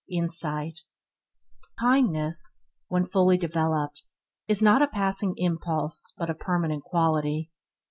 Insight 0.09 0.79
Kindness, 1.79 2.59
when 2.87 3.05
fully 3.05 3.37
developed, 3.37 4.07
is 4.47 4.59
not 4.59 4.81
a 4.81 4.87
passing 4.87 5.35
impulse 5.37 6.15
but 6.17 6.27
a 6.27 6.33
permanent 6.33 6.83
quality. 6.83 7.51